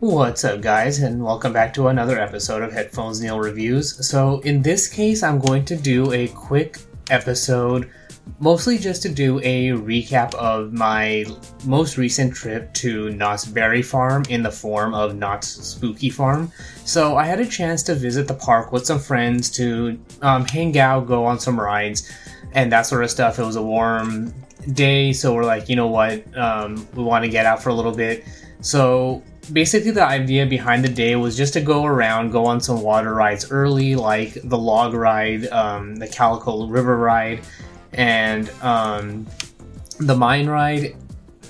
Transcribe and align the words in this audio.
What's 0.00 0.44
up, 0.44 0.62
guys, 0.62 1.00
and 1.00 1.22
welcome 1.22 1.52
back 1.52 1.74
to 1.74 1.88
another 1.88 2.18
episode 2.18 2.62
of 2.62 2.72
Headphones 2.72 3.20
Neil 3.20 3.38
Reviews. 3.38 4.08
So, 4.08 4.40
in 4.40 4.62
this 4.62 4.88
case, 4.88 5.22
I'm 5.22 5.38
going 5.38 5.66
to 5.66 5.76
do 5.76 6.10
a 6.12 6.28
quick 6.28 6.78
episode, 7.10 7.90
mostly 8.38 8.78
just 8.78 9.02
to 9.02 9.10
do 9.10 9.40
a 9.40 9.72
recap 9.72 10.34
of 10.36 10.72
my 10.72 11.26
most 11.66 11.98
recent 11.98 12.34
trip 12.34 12.72
to 12.76 13.10
Knott's 13.10 13.44
Berry 13.44 13.82
Farm 13.82 14.22
in 14.30 14.42
the 14.42 14.50
form 14.50 14.94
of 14.94 15.16
Knott's 15.16 15.48
Spooky 15.48 16.08
Farm. 16.08 16.50
So, 16.86 17.18
I 17.18 17.26
had 17.26 17.38
a 17.38 17.46
chance 17.46 17.82
to 17.82 17.94
visit 17.94 18.26
the 18.26 18.32
park 18.32 18.72
with 18.72 18.86
some 18.86 19.00
friends 19.00 19.50
to 19.50 20.00
um, 20.22 20.46
hang 20.46 20.78
out, 20.78 21.08
go 21.08 21.26
on 21.26 21.38
some 21.38 21.60
rides, 21.60 22.10
and 22.52 22.72
that 22.72 22.86
sort 22.86 23.04
of 23.04 23.10
stuff. 23.10 23.38
It 23.38 23.44
was 23.44 23.56
a 23.56 23.62
warm 23.62 24.32
day, 24.72 25.12
so 25.12 25.34
we're 25.34 25.44
like, 25.44 25.68
you 25.68 25.76
know 25.76 25.88
what, 25.88 26.24
um, 26.38 26.88
we 26.94 27.02
want 27.02 27.22
to 27.22 27.30
get 27.30 27.44
out 27.44 27.62
for 27.62 27.68
a 27.68 27.74
little 27.74 27.94
bit. 27.94 28.24
So 28.62 29.22
basically 29.52 29.90
the 29.90 30.04
idea 30.04 30.46
behind 30.46 30.84
the 30.84 30.88
day 30.88 31.16
was 31.16 31.36
just 31.36 31.52
to 31.54 31.60
go 31.60 31.84
around, 31.84 32.30
go 32.30 32.46
on 32.46 32.60
some 32.60 32.82
water 32.82 33.14
rides 33.14 33.50
early, 33.50 33.94
like 33.96 34.38
the 34.44 34.58
log 34.58 34.94
ride, 34.94 35.46
um, 35.48 35.96
the 35.96 36.06
Calico 36.06 36.66
River 36.66 36.96
ride, 36.96 37.40
and 37.92 38.50
um, 38.62 39.26
the 39.98 40.14
mine 40.14 40.48
ride. 40.48 40.96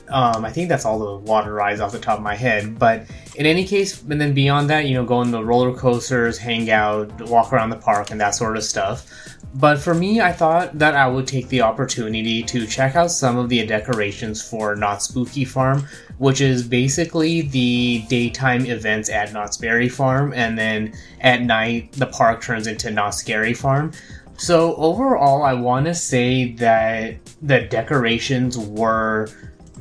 Um, 0.08 0.44
I 0.44 0.50
think 0.50 0.68
that's 0.68 0.84
all 0.84 0.98
the 0.98 1.16
water 1.18 1.54
rides 1.54 1.80
off 1.80 1.92
the 1.92 2.00
top 2.00 2.18
of 2.18 2.24
my 2.24 2.34
head. 2.34 2.78
But 2.78 3.06
in 3.36 3.46
any 3.46 3.64
case, 3.64 4.02
and 4.02 4.20
then 4.20 4.34
beyond 4.34 4.68
that, 4.70 4.86
you 4.86 4.94
know, 4.94 5.04
go 5.04 5.16
on 5.16 5.30
the 5.30 5.44
roller 5.44 5.72
coasters, 5.72 6.36
hang 6.36 6.70
out, 6.70 7.20
walk 7.28 7.52
around 7.52 7.70
the 7.70 7.76
park, 7.76 8.10
and 8.10 8.20
that 8.20 8.34
sort 8.34 8.56
of 8.56 8.64
stuff. 8.64 9.06
But 9.54 9.78
for 9.80 9.94
me, 9.94 10.20
I 10.20 10.32
thought 10.32 10.78
that 10.78 10.94
I 10.94 11.08
would 11.08 11.26
take 11.26 11.48
the 11.48 11.62
opportunity 11.62 12.42
to 12.44 12.66
check 12.66 12.94
out 12.94 13.10
some 13.10 13.36
of 13.36 13.48
the 13.48 13.66
decorations 13.66 14.40
for 14.40 14.76
Knott's 14.76 15.06
Spooky 15.06 15.44
Farm, 15.44 15.86
which 16.18 16.40
is 16.40 16.62
basically 16.66 17.42
the 17.42 18.04
daytime 18.08 18.64
events 18.66 19.10
at 19.10 19.32
Knott's 19.32 19.56
Berry 19.56 19.88
Farm, 19.88 20.32
and 20.34 20.56
then 20.56 20.94
at 21.20 21.42
night 21.42 21.90
the 21.92 22.06
park 22.06 22.42
turns 22.42 22.68
into 22.68 22.92
Knott's 22.92 23.18
Scary 23.18 23.54
Farm. 23.54 23.90
So 24.36 24.76
overall, 24.76 25.42
I 25.42 25.52
want 25.54 25.86
to 25.86 25.94
say 25.94 26.52
that 26.54 27.16
the 27.42 27.62
decorations 27.62 28.56
were 28.56 29.28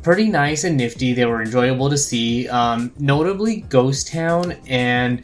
pretty 0.02 0.30
nice 0.30 0.64
and 0.64 0.78
nifty. 0.78 1.14
They 1.14 1.26
were 1.26 1.42
enjoyable 1.42 1.90
to 1.90 1.98
see. 1.98 2.50
Um, 2.50 2.92
notably, 2.98 3.62
Ghost 3.70 4.12
Town 4.12 4.54
and 4.68 5.24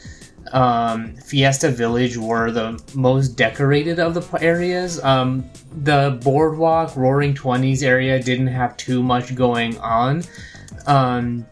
um, 0.52 1.16
Fiesta 1.16 1.70
Village 1.70 2.18
were 2.18 2.52
the 2.52 2.82
most 2.94 3.30
decorated 3.30 4.00
of 4.00 4.14
the 4.14 4.42
areas. 4.42 5.04
Um, 5.04 5.50
the 5.84 6.20
Boardwalk, 6.24 6.96
Roaring 6.96 7.34
Twenties 7.34 7.84
area 7.84 8.22
didn't 8.22 8.48
have 8.48 8.78
too 8.78 9.02
much 9.02 9.36
going 9.36 9.78
on, 9.80 10.24
um, 10.88 11.46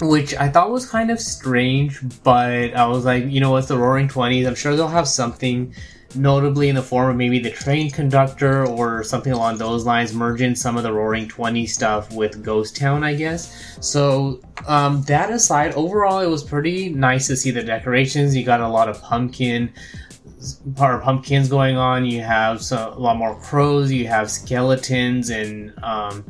which 0.00 0.34
I 0.34 0.48
thought 0.48 0.70
was 0.70 0.88
kind 0.88 1.10
of 1.10 1.20
strange. 1.20 2.00
But 2.22 2.74
I 2.74 2.86
was 2.86 3.04
like, 3.04 3.24
you 3.26 3.40
know 3.40 3.52
what's 3.52 3.68
the 3.68 3.78
Roaring 3.78 4.08
Twenties? 4.08 4.46
I'm 4.46 4.54
sure 4.54 4.76
they'll 4.76 4.88
have 4.88 5.08
something 5.08 5.74
notably 6.16 6.68
in 6.68 6.74
the 6.74 6.82
form 6.82 7.10
of 7.10 7.16
maybe 7.16 7.38
the 7.38 7.50
train 7.50 7.90
conductor 7.90 8.66
or 8.66 9.02
something 9.02 9.32
along 9.32 9.58
those 9.58 9.84
lines, 9.84 10.14
merging 10.14 10.54
some 10.54 10.76
of 10.76 10.82
the 10.82 10.92
Roaring 10.92 11.28
Twenty 11.28 11.66
stuff 11.66 12.12
with 12.12 12.42
Ghost 12.42 12.76
Town, 12.76 13.04
I 13.04 13.14
guess. 13.14 13.76
So, 13.80 14.40
um, 14.66 15.02
that 15.02 15.30
aside, 15.30 15.74
overall, 15.74 16.20
it 16.20 16.26
was 16.26 16.42
pretty 16.42 16.88
nice 16.90 17.26
to 17.28 17.36
see 17.36 17.50
the 17.50 17.62
decorations. 17.62 18.36
You 18.36 18.44
got 18.44 18.60
a 18.60 18.68
lot 18.68 18.88
of 18.88 19.00
pumpkin. 19.02 19.72
Part 20.76 21.02
pumpkins 21.02 21.48
going 21.48 21.76
on. 21.76 22.04
You 22.04 22.20
have 22.20 22.62
some, 22.62 22.92
a 22.92 22.98
lot 22.98 23.16
more 23.16 23.34
crows. 23.40 23.90
You 23.90 24.06
have 24.08 24.30
skeletons 24.30 25.30
and 25.30 25.72
um, 25.82 26.24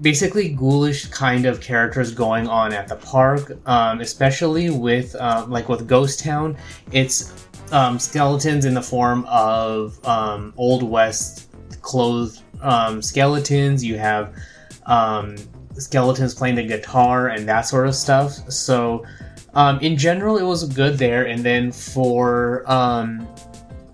basically 0.00 0.48
ghoulish 0.48 1.06
kind 1.06 1.44
of 1.44 1.60
characters 1.60 2.12
going 2.12 2.48
on 2.48 2.72
at 2.72 2.88
the 2.88 2.96
park, 2.96 3.52
um, 3.66 4.00
especially 4.00 4.70
with 4.70 5.14
uh, 5.16 5.44
like 5.48 5.68
with 5.68 5.86
Ghost 5.86 6.20
Town. 6.20 6.56
It's 6.92 7.43
um, 7.72 7.98
skeletons 7.98 8.64
in 8.64 8.74
the 8.74 8.82
form 8.82 9.24
of 9.28 10.04
um, 10.06 10.52
old 10.56 10.82
west 10.82 11.50
clothed 11.82 12.40
um, 12.60 13.02
skeletons. 13.02 13.84
You 13.84 13.98
have 13.98 14.34
um, 14.86 15.36
skeletons 15.74 16.34
playing 16.34 16.56
the 16.56 16.64
guitar 16.64 17.28
and 17.28 17.48
that 17.48 17.62
sort 17.62 17.86
of 17.86 17.94
stuff. 17.94 18.32
So 18.50 19.04
um, 19.54 19.78
in 19.80 19.96
general, 19.96 20.36
it 20.36 20.42
was 20.42 20.68
good 20.68 20.98
there. 20.98 21.26
And 21.26 21.44
then 21.44 21.72
for 21.72 22.64
um, 22.70 23.26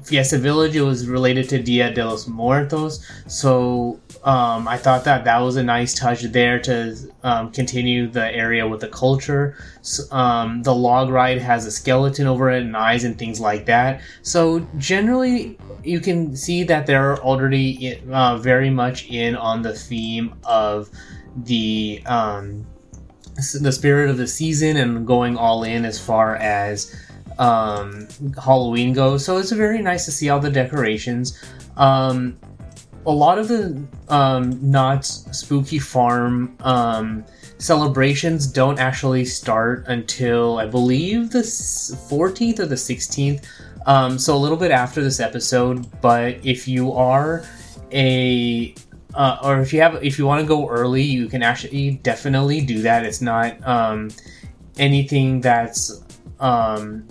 Fiesta 0.03 0.39
Village, 0.39 0.77
it 0.77 0.83
was 0.83 1.06
related 1.06 1.49
to 1.50 1.62
Dia 1.62 1.93
de 1.93 2.05
los 2.05 2.27
Muertos. 2.27 3.06
So 3.27 4.00
um, 4.23 4.69
I 4.69 4.77
thought 4.77 5.05
that 5.05 5.25
that 5.25 5.39
was 5.39 5.57
a 5.57 5.63
nice 5.63 5.95
touch 5.95 6.23
there 6.23 6.59
to 6.61 6.97
um, 7.23 7.53
continue 7.53 8.07
the 8.07 8.35
area 8.35 8.69
with 8.69 8.81
the 8.81 8.89
culture. 8.89 9.57
So, 9.81 10.03
um, 10.15 10.63
the 10.63 10.75
log 10.75 11.09
ride 11.09 11.39
has 11.39 11.65
a 11.65 11.71
skeleton 11.71 12.27
over 12.27 12.51
it 12.51 12.63
and 12.63 12.77
eyes 12.77 13.05
and 13.05 13.19
things 13.19 13.41
like 13.41 13.65
that. 13.67 14.03
So 14.23 14.61
generally, 14.77 15.59
you 15.83 16.01
can 16.01 16.37
see 16.37 16.65
that 16.65 16.87
they're 16.87 17.17
already 17.19 17.99
uh, 18.11 18.37
very 18.37 18.69
much 18.69 19.09
in 19.09 19.37
on 19.37 19.63
the 19.63 19.73
theme 19.73 20.35
of 20.45 20.91
the 21.35 22.03
um, 22.05 22.67
the 23.61 23.73
spirit 23.73 24.11
of 24.11 24.19
the 24.19 24.27
season 24.27 24.77
and 24.77 25.07
going 25.07 25.39
all 25.39 25.63
in 25.63 25.87
as 25.87 25.99
far 25.99 26.37
as 26.37 26.95
um, 27.39 28.07
Halloween 28.43 28.93
goes. 28.93 29.25
So 29.25 29.39
it's 29.39 29.51
very 29.51 29.81
nice 29.81 30.05
to 30.05 30.13
see 30.13 30.29
all 30.29 30.41
the 30.41 30.51
decorations. 30.51 31.43
Um, 31.79 32.39
a 33.06 33.11
lot 33.11 33.38
of 33.38 33.49
the 33.49 33.83
um, 34.09 34.59
Knott's 34.62 35.27
Spooky 35.37 35.78
Farm 35.78 36.56
um, 36.61 37.25
celebrations 37.59 38.47
don't 38.47 38.78
actually 38.78 39.25
start 39.25 39.84
until 39.87 40.59
I 40.59 40.66
believe 40.66 41.31
the 41.31 41.41
14th 41.41 42.59
or 42.59 42.66
the 42.66 42.75
16th. 42.75 43.47
Um, 43.87 44.19
so 44.19 44.37
a 44.37 44.39
little 44.39 44.59
bit 44.59 44.71
after 44.71 45.03
this 45.03 45.21
episode. 45.21 45.87
But 46.00 46.44
if 46.44 46.69
you 46.69 46.93
are 46.93 47.44
a 47.93 48.75
uh, 49.15 49.39
or 49.43 49.60
if 49.60 49.72
you 49.72 49.81
have 49.81 50.03
if 50.05 50.19
you 50.19 50.27
want 50.27 50.41
to 50.41 50.47
go 50.47 50.69
early, 50.69 51.03
you 51.03 51.28
can 51.28 51.43
actually 51.43 51.93
definitely 52.03 52.60
do 52.60 52.83
that. 52.83 53.05
It's 53.05 53.21
not 53.22 53.56
um, 53.66 54.10
anything 54.78 55.41
that's 55.41 56.05
um, 56.39 57.09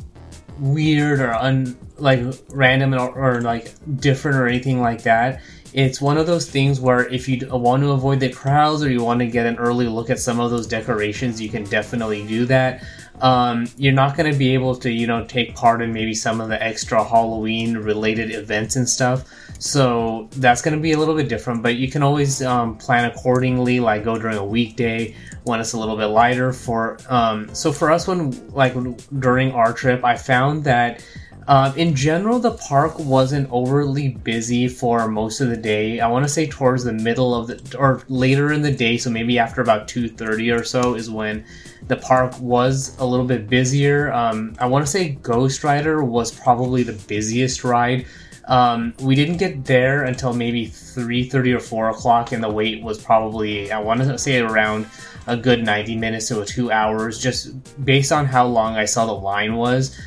weird 0.59 1.19
or 1.19 1.33
un 1.33 1.77
like 1.97 2.21
random 2.51 2.93
or, 2.93 3.09
or 3.09 3.41
like 3.41 3.73
different 3.99 4.37
or 4.37 4.47
anything 4.47 4.79
like 4.79 5.03
that 5.03 5.41
it's 5.73 6.01
one 6.01 6.17
of 6.17 6.27
those 6.27 6.49
things 6.49 6.79
where 6.79 7.07
if 7.07 7.27
you 7.27 7.47
want 7.49 7.83
to 7.83 7.91
avoid 7.91 8.19
the 8.19 8.29
crowds 8.29 8.83
or 8.83 8.89
you 8.89 9.03
want 9.03 9.19
to 9.19 9.27
get 9.27 9.45
an 9.45 9.57
early 9.57 9.87
look 9.87 10.09
at 10.09 10.19
some 10.19 10.39
of 10.39 10.51
those 10.51 10.67
decorations, 10.67 11.41
you 11.41 11.49
can 11.49 11.63
definitely 11.65 12.25
do 12.25 12.45
that. 12.45 12.83
Um, 13.21 13.67
you're 13.77 13.93
not 13.93 14.15
going 14.15 14.31
to 14.31 14.37
be 14.37 14.53
able 14.53 14.75
to, 14.77 14.89
you 14.89 15.05
know, 15.05 15.25
take 15.25 15.55
part 15.55 15.81
in 15.81 15.91
maybe 15.91 16.13
some 16.13 16.39
of 16.39 16.49
the 16.49 16.61
extra 16.63 17.03
Halloween 17.03 17.77
related 17.77 18.31
events 18.31 18.75
and 18.75 18.87
stuff. 18.87 19.29
So 19.59 20.29
that's 20.37 20.61
going 20.61 20.75
to 20.75 20.79
be 20.81 20.93
a 20.93 20.97
little 20.97 21.15
bit 21.15 21.27
different, 21.27 21.61
but 21.61 21.75
you 21.75 21.91
can 21.91 22.01
always 22.01 22.41
um, 22.41 22.77
plan 22.77 23.05
accordingly, 23.05 23.81
like 23.81 24.05
go 24.05 24.17
during 24.17 24.37
a 24.37 24.45
weekday 24.45 25.15
when 25.43 25.59
it's 25.59 25.73
a 25.73 25.79
little 25.79 25.97
bit 25.97 26.05
lighter. 26.05 26.53
For 26.53 26.97
um, 27.09 27.53
so 27.53 27.73
for 27.73 27.91
us, 27.91 28.07
when 28.07 28.31
like 28.53 28.73
during 29.19 29.51
our 29.51 29.73
trip, 29.73 30.05
I 30.05 30.15
found 30.15 30.63
that 30.63 31.03
um, 31.49 31.75
in 31.75 31.95
general, 31.95 32.37
the 32.37 32.51
park 32.51 32.99
wasn't 32.99 33.49
overly 33.51 34.09
busy 34.09 34.67
for 34.67 35.07
most 35.07 35.41
of 35.41 35.49
the 35.49 35.57
day. 35.57 35.99
I 35.99 36.07
want 36.07 36.23
to 36.23 36.29
say 36.29 36.45
towards 36.45 36.83
the 36.83 36.93
middle 36.93 37.33
of 37.33 37.47
the 37.47 37.75
or 37.75 38.03
later 38.07 38.53
in 38.53 38.61
the 38.61 38.71
day, 38.71 38.97
so 38.97 39.09
maybe 39.09 39.39
after 39.39 39.59
about 39.59 39.87
two 39.87 40.07
thirty 40.07 40.51
or 40.51 40.63
so 40.63 40.93
is 40.93 41.09
when 41.09 41.43
the 41.87 41.95
park 41.95 42.39
was 42.39 42.95
a 42.99 43.05
little 43.05 43.25
bit 43.25 43.49
busier. 43.49 44.13
Um, 44.13 44.55
I 44.59 44.67
want 44.67 44.85
to 44.85 44.91
say 44.91 45.09
Ghost 45.09 45.63
Rider 45.63 46.03
was 46.03 46.31
probably 46.31 46.83
the 46.83 46.93
busiest 46.93 47.63
ride. 47.63 48.05
Um, 48.45 48.93
we 48.99 49.15
didn't 49.15 49.37
get 49.37 49.65
there 49.65 50.03
until 50.03 50.33
maybe 50.33 50.67
three 50.67 51.27
thirty 51.27 51.51
or 51.51 51.59
four 51.59 51.89
o'clock, 51.89 52.31
and 52.31 52.43
the 52.43 52.49
wait 52.51 52.83
was 52.83 53.03
probably 53.03 53.71
I 53.71 53.79
want 53.79 54.01
to 54.01 54.19
say 54.19 54.37
around 54.39 54.85
a 55.25 55.35
good 55.35 55.65
ninety 55.65 55.95
minutes 55.95 56.27
to 56.27 56.45
two 56.45 56.71
hours, 56.71 57.17
just 57.17 57.83
based 57.83 58.11
on 58.11 58.27
how 58.27 58.45
long 58.45 58.75
I 58.75 58.85
saw 58.85 59.07
the 59.07 59.13
line 59.13 59.55
was 59.55 59.99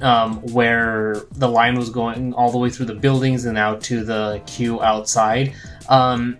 um, 0.00 0.40
where 0.52 1.22
the 1.32 1.48
line 1.48 1.76
was 1.76 1.90
going 1.90 2.32
all 2.34 2.50
the 2.50 2.58
way 2.58 2.70
through 2.70 2.86
the 2.86 2.94
buildings 2.94 3.44
and 3.44 3.58
out 3.58 3.80
to 3.82 4.04
the 4.04 4.42
queue 4.46 4.80
outside. 4.82 5.54
Um, 5.88 6.38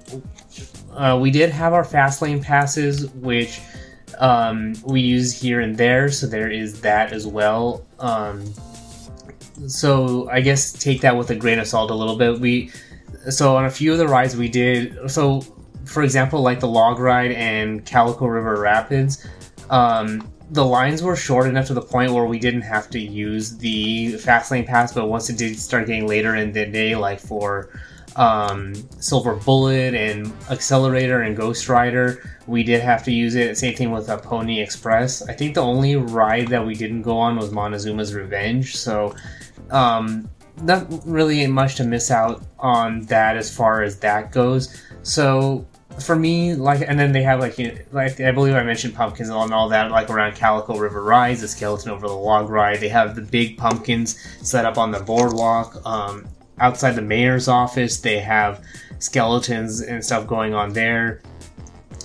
uh, 0.93 1.19
we 1.21 1.31
did 1.31 1.51
have 1.51 1.73
our 1.73 1.85
fast 1.85 2.23
lane 2.23 2.43
passes, 2.43 3.09
which 3.15 3.61
um, 4.19 4.75
we 4.85 5.01
use 5.01 5.41
here 5.41 5.61
and 5.61 5.77
there, 5.77 6.11
so 6.11 6.27
there 6.27 6.51
is 6.51 6.81
that 6.81 7.13
as 7.13 7.27
well. 7.27 7.87
Um, 7.99 8.53
so 9.67 10.29
I 10.31 10.41
guess 10.41 10.73
take 10.73 11.01
that 11.01 11.17
with 11.17 11.31
a 11.31 11.35
grain 11.35 11.59
of 11.59 11.67
salt 11.67 11.91
a 11.91 11.95
little 11.95 12.17
bit. 12.17 12.41
We 12.41 12.71
so 13.31 13.57
on 13.57 13.65
a 13.65 13.71
few 13.71 13.93
of 13.93 13.99
the 13.99 14.07
rides 14.07 14.37
we 14.37 14.49
did 14.49 15.11
so 15.11 15.41
for 15.85 16.03
example 16.03 16.41
like 16.41 16.61
the 16.61 16.69
log 16.69 16.99
ride 16.99 17.33
and 17.33 17.85
Calico 17.85 18.27
River 18.27 18.61
Rapids. 18.61 19.27
Um, 19.71 20.31
the 20.51 20.65
lines 20.65 21.03
were 21.03 21.17
short 21.17 21.47
enough 21.47 21.67
to 21.67 21.75
the 21.75 21.83
point 21.83 22.13
where 22.13 22.25
we 22.25 22.39
didn't 22.39 22.63
have 22.63 22.89
to 22.91 22.99
use 22.99 23.57
the 23.59 24.13
fast 24.13 24.51
lane 24.51 24.65
pass, 24.65 24.93
but 24.93 25.07
once 25.07 25.29
it 25.29 25.37
did 25.37 25.59
start 25.59 25.87
getting 25.87 26.07
later 26.07 26.37
in 26.37 26.53
the 26.53 26.67
day, 26.67 26.97
like 26.97 27.21
for 27.21 27.71
um, 28.17 28.75
Silver 29.01 29.37
Bullet 29.37 29.95
and 29.95 30.33
Accelerator 30.51 31.23
and 31.23 31.37
Ghost 31.37 31.69
Rider. 31.69 32.23
We 32.47 32.65
did 32.65 32.83
have 32.83 33.05
to 33.05 33.13
use 33.13 33.37
it. 33.37 33.57
Same 33.57 33.75
thing 33.75 33.93
with 33.93 34.09
uh, 34.09 34.19
Pony 34.19 34.61
Express. 34.61 35.23
I 35.29 35.35
think 35.35 35.55
the 35.55 35.63
only 35.63 35.97
ride 35.97 36.49
that 36.49 36.67
we 36.67 36.75
didn't 36.75 37.03
go 37.03 37.17
on 37.17 37.37
was 37.37 37.51
Montezuma's 37.51 38.15
Revenge. 38.15 38.77
So, 38.77 39.15
um, 39.71 40.29
not 40.63 40.87
really 41.07 41.47
much 41.47 41.77
to 41.77 41.85
miss 41.85 42.11
out 42.11 42.43
on 42.59 43.03
that 43.03 43.37
as 43.37 43.55
far 43.55 43.83
as 43.83 44.01
that 44.01 44.33
goes. 44.33 44.83
So 45.03 45.65
for 46.01 46.17
me, 46.17 46.55
like, 46.55 46.81
and 46.87 46.99
then 46.99 47.13
they 47.13 47.23
have 47.23 47.41
like, 47.41 47.59
you 47.59 47.73
know, 47.73 47.79
like 47.93 48.21
I 48.21 48.33
believe 48.33 48.55
I 48.55 48.63
mentioned 48.63 48.95
pumpkins 48.95 49.29
and 49.29 49.53
all 49.53 49.69
that, 49.69 49.91
like 49.91 50.11
around 50.11 50.35
Calico 50.35 50.77
River 50.77 51.03
Rise, 51.03 51.41
the 51.41 51.49
skeleton 51.49 51.91
over 51.91 52.07
the 52.07 52.15
log 52.15 52.49
ride. 52.49 52.81
They 52.81 52.89
have 52.89 53.15
the 53.15 53.23
big 53.23 53.57
pumpkins 53.57 54.19
set 54.43 54.65
up 54.65 54.79
on 54.79 54.91
the 54.91 55.01
boardwalk. 55.01 55.81
Um, 55.85 56.27
outside 56.61 56.93
the 56.93 57.03
mayor's 57.03 57.49
office, 57.49 58.01
they 58.01 58.19
have 58.19 58.65
skeletons 58.99 59.81
and 59.81 60.05
stuff 60.05 60.27
going 60.27 60.55
on 60.55 60.73
there. 60.73 61.21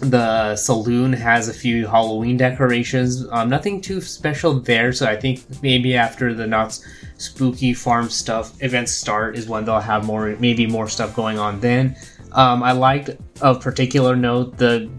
The 0.01 0.55
saloon 0.55 1.13
has 1.13 1.47
a 1.47 1.53
few 1.53 1.87
Halloween 1.87 2.35
decorations. 2.35 3.25
Um, 3.31 3.49
nothing 3.49 3.79
too 3.79 4.01
special 4.01 4.59
there, 4.59 4.91
so 4.91 5.05
I 5.05 5.15
think 5.15 5.43
maybe 5.61 5.95
after 5.95 6.33
the 6.33 6.45
Knott's 6.45 6.85
Spooky 7.17 7.73
Farm 7.73 8.09
stuff 8.09 8.61
events 8.61 8.91
start 8.91 9.37
is 9.37 9.47
when 9.47 9.63
they'll 9.65 9.79
have 9.79 10.05
more, 10.05 10.35
maybe 10.39 10.67
more 10.67 10.89
stuff 10.89 11.15
going 11.15 11.39
on 11.39 11.59
then. 11.61 11.95
Um, 12.33 12.63
I 12.63 12.71
liked 12.71 13.11
of 13.43 13.61
particular 13.61 14.15
note 14.15 14.57
the 14.57 14.89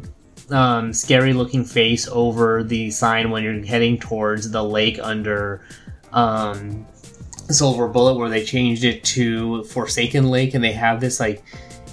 um, 0.51 0.93
scary 0.93 1.33
looking 1.33 1.65
face 1.65 2.07
over 2.09 2.63
the 2.63 2.91
sign 2.91 3.31
when 3.31 3.43
you're 3.43 3.65
heading 3.65 3.99
towards 3.99 4.51
the 4.51 4.63
lake 4.63 4.99
under 5.03 5.67
um, 6.13 6.87
Silver 7.49 7.89
Bullet, 7.89 8.15
where 8.15 8.29
they 8.29 8.45
changed 8.45 8.85
it 8.85 9.03
to 9.05 9.65
Forsaken 9.65 10.29
Lake, 10.29 10.55
and 10.55 10.63
they 10.63 10.73
have 10.73 11.01
this 11.01 11.19
like 11.19 11.43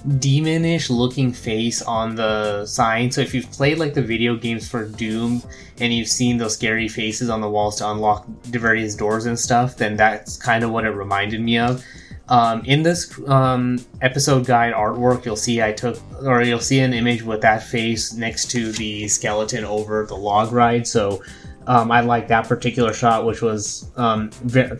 demonish 0.06 0.90
looking 0.90 1.32
face 1.32 1.82
on 1.82 2.16
the 2.16 2.66
sign. 2.66 3.12
So 3.12 3.22
if 3.22 3.34
you've 3.34 3.52
played 3.52 3.78
like 3.78 3.94
the 3.94 4.02
video 4.02 4.36
games 4.36 4.68
for 4.68 4.86
Doom 4.86 5.44
and 5.80 5.94
you've 5.94 6.08
seen 6.08 6.38
those 6.38 6.56
scary 6.56 6.88
faces 6.88 7.30
on 7.30 7.40
the 7.40 7.50
walls 7.50 7.78
to 7.78 7.90
unlock 7.90 8.26
various 8.44 8.96
doors 8.96 9.26
and 9.26 9.40
stuff, 9.40 9.78
then 9.78 9.96
that's 9.96 10.38
kind 10.38 10.64
of 10.64 10.72
what 10.72 10.86
it 10.86 10.90
reminded 10.90 11.40
me 11.40 11.58
of. 11.58 11.84
Um, 12.30 12.64
in 12.66 12.84
this 12.84 13.20
um, 13.28 13.80
episode 14.02 14.46
guide 14.46 14.74
artwork, 14.74 15.26
you'll 15.26 15.36
see 15.36 15.62
I 15.62 15.74
took, 15.74 16.00
or 16.24 16.42
you'll 16.42 16.60
see 16.60 16.80
an 16.80 16.94
image 16.94 17.24
with 17.24 17.42
that 17.42 17.64
face 17.64 18.14
next 18.14 18.50
to 18.52 18.72
the 18.72 19.08
skeleton 19.08 19.66
over 19.66 20.06
the 20.06 20.16
log 20.16 20.54
ride. 20.54 20.88
So 20.88 21.22
um, 21.68 21.92
I 21.92 22.02
like 22.02 22.28
that 22.30 22.48
particular 22.48 22.94
shot, 22.94 23.26
which 23.26 23.42
was 23.42 23.92
um, 23.98 24.30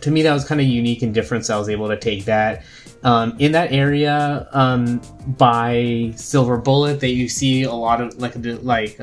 to 0.00 0.10
me 0.10 0.22
that 0.22 0.32
was 0.32 0.44
kind 0.44 0.60
of 0.60 0.66
unique 0.66 1.02
and 1.02 1.12
different. 1.12 1.44
So 1.46 1.56
I 1.56 1.58
was 1.58 1.68
able 1.68 1.88
to 1.88 1.98
take 1.98 2.24
that. 2.24 2.64
Um, 3.04 3.34
in 3.40 3.50
that 3.52 3.72
area 3.72 4.48
um, 4.52 5.02
by 5.36 6.12
Silver 6.14 6.56
Bullet, 6.56 7.00
that 7.00 7.10
you 7.10 7.28
see 7.28 7.64
a 7.64 7.72
lot 7.72 8.00
of 8.00 8.16
like 8.18 8.34
like 8.62 8.98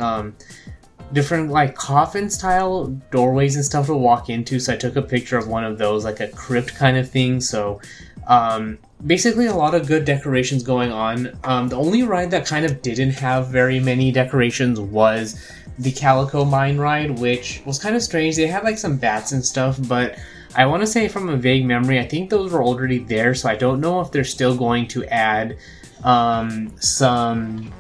different 1.14 1.50
like 1.50 1.76
coffin 1.76 2.30
style 2.30 2.86
doorways 3.12 3.56
and 3.56 3.66
stuff 3.66 3.88
to 3.88 3.96
walk 3.96 4.30
into. 4.30 4.60
So 4.60 4.74
I 4.74 4.78
took 4.78 4.96
a 4.96 5.02
picture 5.02 5.38
of 5.38 5.48
one 5.48 5.64
of 5.64 5.78
those, 5.78 6.06
like 6.06 6.20
a 6.20 6.28
crypt 6.28 6.76
kind 6.76 6.98
of 6.98 7.10
thing. 7.10 7.42
So 7.42 7.82
um, 8.30 8.78
basically, 9.06 9.48
a 9.48 9.56
lot 9.56 9.74
of 9.74 9.88
good 9.88 10.06
decorations 10.06 10.62
going 10.64 10.92
on. 10.92 11.38
Um, 11.44 11.68
the 11.68 11.76
only 11.76 12.04
ride 12.04 12.30
that 12.32 12.46
kind 12.46 12.66
of 12.66 12.82
didn't 12.82 13.12
have 13.12 13.48
very 13.48 13.80
many 13.80 14.12
decorations 14.12 14.80
was 14.80 15.52
the 15.80 15.92
Calico 15.92 16.46
Mine 16.46 16.78
ride, 16.78 17.18
which 17.18 17.64
was 17.66 17.80
kind 17.80 17.96
of 17.96 18.04
strange. 18.04 18.36
They 18.36 18.46
had 18.46 18.64
like 18.64 18.78
some 18.78 18.98
bats 18.98 19.32
and 19.32 19.44
stuff, 19.44 19.80
but 19.88 20.20
I 20.56 20.68
want 20.68 20.82
to 20.84 20.88
say 20.88 21.08
from 21.08 21.28
a 21.30 21.38
vague 21.38 21.66
memory, 21.66 22.00
I 22.00 22.08
think 22.08 22.30
those 22.30 22.52
were 22.52 22.64
already 22.64 23.00
there, 23.00 23.34
so 23.34 23.50
I 23.50 23.56
don't 23.56 23.82
know 23.82 24.00
if 24.02 24.12
they're 24.12 24.24
still 24.24 24.56
going 24.56 24.88
to 24.90 25.06
add 25.06 25.58
um, 26.04 26.72
some 26.80 27.74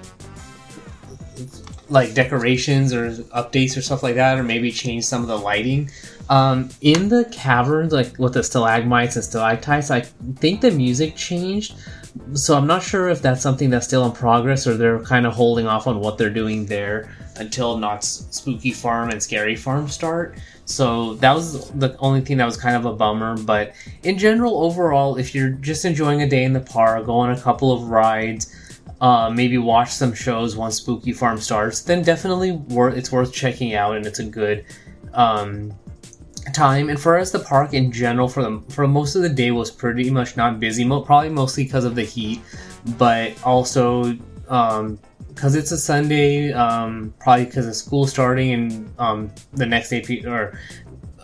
like 1.89 2.13
decorations 2.13 2.91
or 2.91 3.11
updates 3.35 3.77
or 3.77 3.81
stuff 3.81 4.01
like 4.01 4.15
that, 4.15 4.39
or 4.39 4.43
maybe 4.43 4.71
change 4.71 5.05
some 5.05 5.21
of 5.21 5.27
the 5.27 5.37
lighting. 5.37 5.91
Um, 6.29 6.69
in 6.81 7.09
the 7.09 7.25
caverns, 7.31 7.91
like 7.91 8.17
with 8.19 8.33
the 8.33 8.43
stalagmites 8.43 9.15
and 9.15 9.25
stalactites, 9.25 9.89
I 9.89 10.01
think 10.01 10.61
the 10.61 10.69
music 10.69 11.15
changed. 11.15 11.75
So 12.33 12.55
I'm 12.55 12.67
not 12.67 12.83
sure 12.83 13.09
if 13.09 13.21
that's 13.21 13.41
something 13.41 13.71
that's 13.71 13.87
still 13.87 14.05
in 14.05 14.11
progress 14.11 14.67
or 14.67 14.77
they're 14.77 14.99
kind 14.99 15.25
of 15.25 15.33
holding 15.33 15.65
off 15.65 15.87
on 15.87 15.99
what 15.99 16.17
they're 16.17 16.29
doing 16.29 16.67
there 16.67 17.15
until 17.37 17.77
Knott's 17.77 18.27
Spooky 18.29 18.71
Farm 18.71 19.09
and 19.09 19.21
Scary 19.21 19.55
Farm 19.55 19.87
start. 19.87 20.37
So 20.65 21.15
that 21.15 21.33
was 21.33 21.71
the 21.71 21.97
only 21.97 22.21
thing 22.21 22.37
that 22.37 22.45
was 22.45 22.57
kind 22.57 22.75
of 22.75 22.85
a 22.85 22.93
bummer. 22.93 23.35
But 23.35 23.73
in 24.03 24.19
general, 24.19 24.63
overall, 24.63 25.17
if 25.17 25.33
you're 25.33 25.49
just 25.49 25.83
enjoying 25.83 26.21
a 26.21 26.29
day 26.29 26.43
in 26.43 26.53
the 26.53 26.59
park, 26.59 27.07
go 27.07 27.15
on 27.17 27.31
a 27.31 27.41
couple 27.41 27.71
of 27.71 27.89
rides, 27.89 28.53
uh, 29.01 29.31
maybe 29.33 29.57
watch 29.57 29.89
some 29.89 30.13
shows 30.13 30.55
once 30.55 30.75
Spooky 30.75 31.13
Farm 31.13 31.39
starts, 31.39 31.81
then 31.81 32.03
definitely 32.03 32.51
wor- 32.51 32.89
it's 32.89 33.11
worth 33.11 33.33
checking 33.33 33.73
out 33.73 33.95
and 33.95 34.05
it's 34.05 34.19
a 34.19 34.25
good 34.25 34.65
um, 35.13 35.73
time. 36.53 36.89
And 36.89 36.99
for 36.99 37.17
us, 37.17 37.31
the 37.31 37.39
park 37.39 37.73
in 37.73 37.91
general 37.91 38.27
for 38.27 38.43
the 38.43 38.61
for 38.69 38.87
most 38.87 39.15
of 39.15 39.21
the 39.21 39.29
day 39.29 39.51
was 39.51 39.71
pretty 39.71 40.09
much 40.09 40.37
not 40.37 40.59
busy, 40.59 40.87
probably 40.87 41.29
mostly 41.29 41.63
because 41.63 41.85
of 41.85 41.95
the 41.95 42.03
heat, 42.03 42.41
but 42.97 43.33
also 43.43 44.13
because 44.43 44.75
um, 44.79 44.99
it's 45.43 45.71
a 45.71 45.77
Sunday, 45.77 46.51
um, 46.53 47.13
probably 47.19 47.45
because 47.45 47.67
of 47.67 47.75
school 47.75 48.07
starting 48.07 48.53
and 48.53 48.93
um, 48.99 49.31
the 49.53 49.65
next 49.65 49.89
day 49.89 50.23
or 50.25 50.59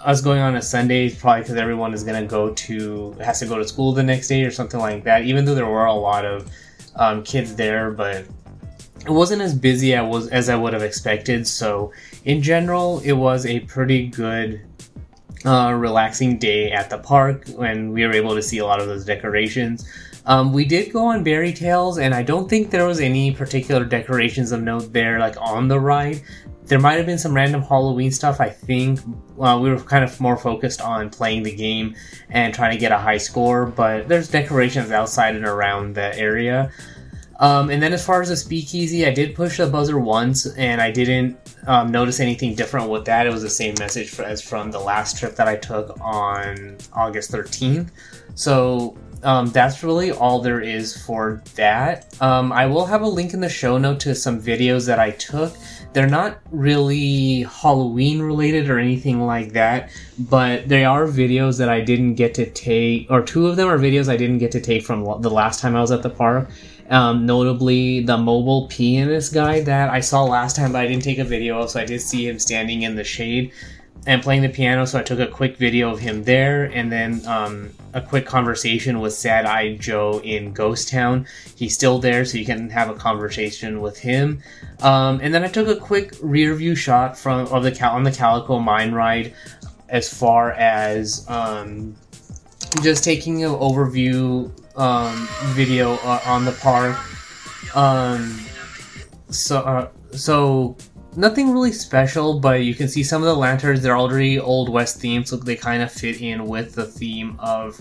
us 0.03 0.21
going 0.21 0.39
on 0.39 0.55
a 0.55 0.61
Sunday 0.61 1.09
probably 1.09 1.41
because 1.41 1.55
everyone 1.55 1.91
is 1.93 2.03
gonna 2.03 2.25
go 2.25 2.53
to 2.53 3.11
has 3.13 3.39
to 3.39 3.47
go 3.47 3.57
to 3.57 3.67
school 3.67 3.91
the 3.91 4.03
next 4.03 4.27
day 4.27 4.43
or 4.43 4.51
something 4.51 4.79
like 4.79 5.03
that. 5.03 5.23
Even 5.23 5.45
though 5.45 5.55
there 5.55 5.65
were 5.65 5.85
a 5.85 5.93
lot 5.93 6.25
of 6.25 6.49
um, 6.95 7.23
kids 7.23 7.55
there, 7.55 7.91
but 7.91 8.25
it 9.05 9.11
wasn't 9.11 9.41
as 9.41 9.53
busy 9.53 9.93
as, 9.93 10.05
was, 10.05 10.27
as 10.29 10.49
I 10.49 10.55
would 10.55 10.73
have 10.73 10.81
expected. 10.81 11.47
So, 11.47 11.91
in 12.23 12.41
general, 12.41 12.99
it 13.01 13.13
was 13.13 13.45
a 13.45 13.59
pretty 13.61 14.07
good, 14.07 14.61
uh, 15.43 15.73
relaxing 15.73 16.37
day 16.37 16.71
at 16.71 16.89
the 16.89 16.97
park 16.97 17.47
when 17.49 17.91
we 17.91 18.05
were 18.05 18.13
able 18.13 18.35
to 18.35 18.41
see 18.41 18.59
a 18.59 18.65
lot 18.65 18.79
of 18.79 18.87
those 18.87 19.05
decorations. 19.05 19.87
Um, 20.27 20.53
we 20.53 20.65
did 20.65 20.91
go 20.91 21.05
on 21.05 21.23
Berry 21.23 21.53
Tales, 21.53 21.99
and 21.99 22.13
I 22.13 22.23
don't 22.23 22.49
think 22.49 22.71
there 22.71 22.87
was 22.87 22.99
any 22.99 23.31
particular 23.31 23.85
decorations 23.85 24.51
of 24.51 24.63
note 24.63 24.91
there, 24.91 25.19
like 25.19 25.35
on 25.39 25.67
the 25.67 25.79
ride. 25.79 26.21
There 26.63 26.79
might 26.79 26.93
have 26.93 27.05
been 27.05 27.19
some 27.19 27.35
random 27.35 27.61
Halloween 27.61 28.11
stuff. 28.11 28.41
I 28.41 28.49
think 28.49 28.99
uh, 29.39 29.59
we 29.61 29.69
were 29.69 29.79
kind 29.79 30.03
of 30.03 30.19
more 30.19 30.35
focused 30.35 30.81
on 30.81 31.11
playing 31.11 31.43
the 31.43 31.55
game 31.55 31.95
and 32.29 32.55
trying 32.55 32.71
to 32.71 32.79
get 32.79 32.91
a 32.91 32.97
high 32.97 33.19
score, 33.19 33.67
but 33.67 34.07
there's 34.07 34.29
decorations 34.29 34.89
outside 34.89 35.35
and 35.35 35.45
around 35.45 35.93
the 35.93 36.17
area. 36.17 36.71
Um, 37.39 37.69
and 37.69 37.81
then 37.81 37.93
as 37.93 38.05
far 38.05 38.21
as 38.21 38.29
the 38.29 38.35
speakeasy, 38.35 39.05
I 39.05 39.13
did 39.13 39.35
push 39.35 39.57
the 39.57 39.67
buzzer 39.67 39.99
once, 39.99 40.45
and 40.55 40.81
I 40.81 40.91
didn't 40.91 41.37
um, 41.67 41.91
notice 41.91 42.19
anything 42.19 42.55
different 42.55 42.89
with 42.89 43.05
that. 43.05 43.27
It 43.27 43.33
was 43.33 43.41
the 43.41 43.49
same 43.49 43.75
message 43.79 44.09
for, 44.09 44.23
as 44.23 44.41
from 44.41 44.71
the 44.71 44.79
last 44.79 45.17
trip 45.17 45.35
that 45.35 45.47
I 45.47 45.55
took 45.55 45.99
on 45.99 46.77
August 46.93 47.31
13th. 47.31 47.89
So 48.35 48.97
um, 49.23 49.47
that's 49.47 49.83
really 49.83 50.11
all 50.11 50.39
there 50.39 50.61
is 50.61 50.95
for 51.05 51.41
that. 51.55 52.15
Um, 52.21 52.51
I 52.51 52.67
will 52.67 52.85
have 52.85 53.01
a 53.01 53.07
link 53.07 53.33
in 53.33 53.39
the 53.39 53.49
show 53.49 53.77
note 53.77 53.99
to 54.01 54.13
some 54.13 54.41
videos 54.41 54.85
that 54.85 54.99
I 54.99 55.11
took. 55.11 55.55
They're 55.93 56.07
not 56.07 56.39
really 56.51 57.43
Halloween 57.43 58.21
related 58.21 58.69
or 58.69 58.77
anything 58.77 59.25
like 59.25 59.53
that, 59.53 59.89
but 60.19 60.67
they 60.67 60.85
are 60.85 61.07
videos 61.07 61.57
that 61.57 61.69
I 61.69 61.81
didn't 61.81 62.15
get 62.15 62.33
to 62.35 62.49
take, 62.49 63.09
or 63.09 63.21
two 63.21 63.47
of 63.47 63.55
them 63.55 63.67
are 63.67 63.79
videos 63.79 64.09
I 64.09 64.17
didn't 64.17 64.39
get 64.39 64.51
to 64.51 64.61
take 64.61 64.83
from 64.83 65.03
the 65.21 65.31
last 65.31 65.59
time 65.59 65.75
I 65.75 65.81
was 65.81 65.91
at 65.91 66.03
the 66.03 66.09
park. 66.09 66.49
Um, 66.89 67.25
notably, 67.25 68.01
the 68.01 68.17
mobile 68.17 68.67
pianist 68.67 69.33
guy 69.33 69.61
that 69.61 69.89
I 69.89 70.01
saw 70.01 70.23
last 70.23 70.55
time, 70.55 70.71
but 70.71 70.79
I 70.79 70.87
didn't 70.87 71.03
take 71.03 71.17
a 71.17 71.23
video 71.23 71.59
of, 71.59 71.71
so 71.71 71.79
I 71.79 71.85
did 71.85 72.01
see 72.01 72.27
him 72.27 72.37
standing 72.37 72.83
in 72.83 72.95
the 72.95 73.03
shade 73.03 73.51
and 74.07 74.21
playing 74.21 74.43
the 74.43 74.49
piano. 74.49 74.85
So 74.85 74.99
I 74.99 75.03
took 75.03 75.19
a 75.19 75.25
quick 75.25 75.57
video 75.57 75.89
of 75.89 75.99
him 75.99 76.23
there, 76.23 76.65
and 76.65 76.91
then 76.91 77.25
um, 77.25 77.71
a 77.93 78.01
quick 78.01 78.27
conversation 78.27 78.99
with 78.99 79.13
Sad 79.13 79.45
Eyed 79.45 79.79
Joe 79.79 80.21
in 80.23 80.53
Ghost 80.53 80.89
Town. 80.89 81.25
He's 81.55 81.73
still 81.73 81.97
there, 81.97 82.23
so 82.23 82.37
you 82.37 82.45
can 82.45 82.69
have 82.69 82.89
a 82.89 82.93
conversation 82.93 83.81
with 83.81 83.97
him. 83.97 84.43
Um, 84.81 85.19
and 85.23 85.33
then 85.33 85.43
I 85.43 85.47
took 85.47 85.67
a 85.67 85.75
quick 85.75 86.13
rear 86.21 86.53
view 86.53 86.75
shot 86.75 87.17
from 87.17 87.47
of 87.47 87.63
the 87.63 87.83
on 87.83 88.03
the 88.03 88.11
Calico 88.11 88.59
Mine 88.59 88.91
ride, 88.91 89.33
as 89.89 90.13
far 90.13 90.51
as 90.51 91.25
um, 91.29 91.95
just 92.83 93.03
taking 93.03 93.43
an 93.43 93.51
overview 93.51 94.51
um, 94.77 95.27
video 95.53 95.93
uh, 95.95 96.19
on 96.25 96.45
the 96.45 96.51
park. 96.53 96.97
Um, 97.75 98.39
so, 99.29 99.59
uh, 99.59 99.89
so 100.11 100.77
nothing 101.15 101.51
really 101.51 101.71
special, 101.71 102.39
but 102.39 102.63
you 102.63 102.75
can 102.75 102.87
see 102.87 103.03
some 103.03 103.21
of 103.21 103.27
the 103.27 103.35
lanterns. 103.35 103.81
They're 103.81 103.97
already 103.97 104.39
old 104.39 104.69
west 104.69 104.99
themed, 104.99 105.27
so 105.27 105.35
they 105.37 105.55
kind 105.55 105.81
of 105.81 105.91
fit 105.91 106.21
in 106.21 106.45
with 106.45 106.75
the 106.75 106.85
theme 106.85 107.37
of 107.39 107.79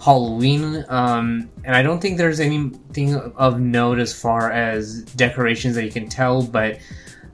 Halloween. 0.00 0.84
Um, 0.88 1.50
and 1.64 1.74
I 1.74 1.82
don't 1.82 2.00
think 2.00 2.18
there's 2.18 2.40
anything 2.40 3.14
of 3.14 3.60
note 3.60 3.98
as 3.98 4.18
far 4.18 4.50
as 4.50 5.02
decorations 5.02 5.74
that 5.74 5.84
you 5.84 5.90
can 5.90 6.08
tell, 6.08 6.42
but 6.42 6.78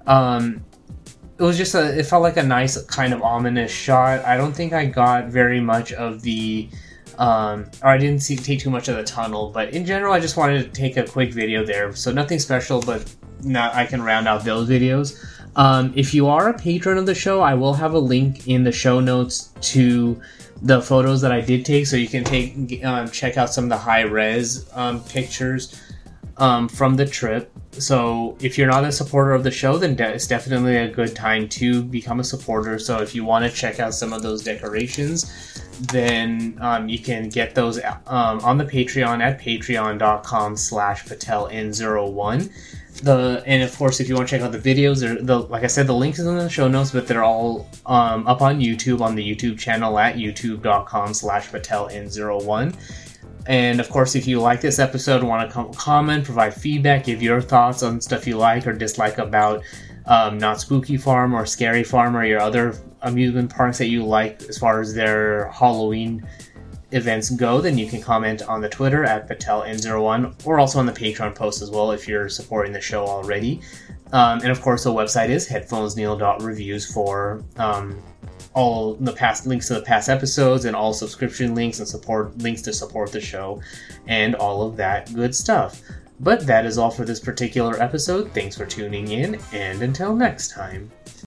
um, 0.06 0.64
it 1.38 1.42
was 1.42 1.56
just 1.56 1.74
a. 1.74 1.98
It 1.98 2.06
felt 2.06 2.22
like 2.22 2.36
a 2.36 2.42
nice 2.42 2.80
kind 2.84 3.12
of 3.12 3.22
ominous 3.22 3.72
shot. 3.72 4.24
I 4.24 4.36
don't 4.36 4.52
think 4.52 4.72
I 4.72 4.86
got 4.86 5.26
very 5.26 5.60
much 5.60 5.92
of 5.92 6.22
the 6.22 6.68
Um, 7.18 7.70
or 7.82 7.88
I 7.90 7.98
didn't 7.98 8.20
see, 8.20 8.36
take 8.36 8.60
too 8.60 8.70
much 8.70 8.88
of 8.88 8.96
the 8.96 9.04
tunnel, 9.04 9.50
but 9.50 9.70
in 9.70 9.84
general, 9.84 10.12
I 10.12 10.20
just 10.20 10.36
wanted 10.36 10.64
to 10.64 10.70
take 10.70 10.96
a 10.96 11.04
quick 11.04 11.32
video 11.32 11.64
there. 11.64 11.94
So 11.94 12.12
nothing 12.12 12.38
special, 12.38 12.80
but 12.80 13.14
now 13.42 13.70
I 13.72 13.86
can 13.86 14.02
round 14.02 14.28
out 14.28 14.44
those 14.44 14.68
videos. 14.68 15.22
Um, 15.56 15.92
if 15.94 16.14
you 16.14 16.28
are 16.28 16.48
a 16.48 16.58
patron 16.58 16.96
of 16.96 17.06
the 17.06 17.14
show, 17.14 17.42
I 17.42 17.54
will 17.54 17.74
have 17.74 17.92
a 17.92 17.98
link 17.98 18.48
in 18.48 18.64
the 18.64 18.72
show 18.72 19.00
notes 19.00 19.52
to 19.72 20.20
the 20.62 20.80
photos 20.80 21.20
that 21.20 21.32
I 21.32 21.40
did 21.40 21.64
take, 21.64 21.86
so 21.86 21.96
you 21.96 22.08
can 22.08 22.24
take 22.24 22.82
um, 22.84 23.10
check 23.10 23.36
out 23.36 23.52
some 23.52 23.64
of 23.64 23.70
the 23.70 23.76
high 23.76 24.02
res 24.02 24.70
um, 24.72 25.02
pictures 25.04 25.80
um, 26.38 26.68
from 26.68 26.96
the 26.96 27.04
trip. 27.04 27.50
So 27.72 28.36
if 28.40 28.56
you're 28.56 28.68
not 28.68 28.84
a 28.84 28.92
supporter 28.92 29.32
of 29.32 29.44
the 29.44 29.50
show, 29.50 29.76
then 29.76 29.94
de- 29.94 30.14
it's 30.14 30.26
definitely 30.26 30.76
a 30.76 30.88
good 30.88 31.14
time 31.16 31.48
to 31.50 31.82
become 31.82 32.20
a 32.20 32.24
supporter. 32.24 32.78
So 32.78 33.00
if 33.00 33.14
you 33.14 33.24
want 33.24 33.44
to 33.44 33.50
check 33.50 33.80
out 33.80 33.94
some 33.94 34.12
of 34.12 34.22
those 34.22 34.42
decorations, 34.42 35.61
then 35.80 36.58
um, 36.60 36.88
you 36.88 36.98
can 36.98 37.28
get 37.28 37.54
those 37.54 37.78
um, 38.06 38.40
on 38.40 38.58
the 38.58 38.64
Patreon 38.64 39.20
at 39.20 39.40
patreon.com 39.40 40.56
slash 40.56 41.04
pateln01 41.04 42.50
the 43.00 43.42
and 43.46 43.62
of 43.62 43.76
course 43.76 44.00
if 44.00 44.08
you 44.08 44.14
want 44.14 44.28
to 44.28 44.36
check 44.36 44.42
out 44.42 44.52
the 44.52 44.58
videos 44.58 45.00
the 45.26 45.38
like 45.38 45.64
i 45.64 45.66
said 45.66 45.86
the 45.86 45.94
link 45.94 46.18
is 46.18 46.26
in 46.26 46.36
the 46.36 46.48
show 46.48 46.68
notes 46.68 46.90
but 46.90 47.06
they're 47.06 47.24
all 47.24 47.68
um, 47.86 48.26
up 48.26 48.42
on 48.42 48.60
youtube 48.60 49.00
on 49.00 49.14
the 49.14 49.34
youtube 49.34 49.58
channel 49.58 49.98
at 49.98 50.16
youtube.com 50.16 51.14
slash 51.14 51.48
pateln01 51.48 52.74
and 53.46 53.80
of 53.80 53.88
course 53.88 54.14
if 54.14 54.26
you 54.26 54.40
like 54.40 54.60
this 54.60 54.78
episode 54.78 55.22
want 55.22 55.48
to 55.48 55.52
com- 55.52 55.72
comment 55.72 56.24
provide 56.24 56.52
feedback 56.54 57.04
give 57.04 57.22
your 57.22 57.40
thoughts 57.40 57.82
on 57.82 58.00
stuff 58.00 58.26
you 58.26 58.36
like 58.36 58.66
or 58.66 58.72
dislike 58.72 59.18
about 59.18 59.62
um, 60.06 60.38
Knott's 60.38 60.62
spooky 60.62 60.96
farm 60.96 61.34
or 61.34 61.46
scary 61.46 61.84
farm 61.84 62.16
or 62.16 62.24
your 62.24 62.40
other 62.40 62.74
amusement 63.02 63.50
parks 63.50 63.78
that 63.78 63.88
you 63.88 64.04
like 64.04 64.42
as 64.42 64.58
far 64.58 64.80
as 64.80 64.94
their 64.94 65.48
halloween 65.48 66.26
events 66.92 67.30
go, 67.30 67.60
then 67.60 67.78
you 67.78 67.86
can 67.86 68.00
comment 68.00 68.42
on 68.42 68.60
the 68.60 68.68
Twitter 68.68 69.04
at 69.04 69.28
PatelN01 69.28 70.46
or 70.46 70.60
also 70.60 70.78
on 70.78 70.86
the 70.86 70.92
Patreon 70.92 71.34
post 71.34 71.62
as 71.62 71.70
well 71.70 71.90
if 71.90 72.06
you're 72.06 72.28
supporting 72.28 72.72
the 72.72 72.80
show 72.80 73.06
already. 73.06 73.60
Um, 74.12 74.40
and 74.40 74.50
of 74.50 74.60
course, 74.60 74.84
the 74.84 74.92
website 74.92 75.30
is 75.30 75.48
headphonesneil.reviews 75.48 76.92
for 76.92 77.42
um, 77.56 78.02
all 78.54 78.94
the 78.94 79.12
past 79.12 79.46
links 79.46 79.68
to 79.68 79.74
the 79.74 79.82
past 79.82 80.10
episodes 80.10 80.66
and 80.66 80.76
all 80.76 80.92
subscription 80.92 81.54
links 81.54 81.78
and 81.78 81.88
support 81.88 82.36
links 82.38 82.60
to 82.62 82.72
support 82.72 83.10
the 83.10 83.20
show 83.20 83.60
and 84.06 84.34
all 84.34 84.62
of 84.62 84.76
that 84.76 85.12
good 85.14 85.34
stuff. 85.34 85.80
But 86.22 86.46
that 86.46 86.64
is 86.64 86.78
all 86.78 86.92
for 86.92 87.04
this 87.04 87.18
particular 87.18 87.82
episode. 87.82 88.30
Thanks 88.32 88.56
for 88.56 88.64
tuning 88.64 89.08
in, 89.08 89.40
and 89.52 89.82
until 89.82 90.14
next 90.14 90.52
time. 90.52 90.92